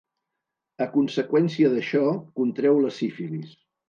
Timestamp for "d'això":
1.73-2.01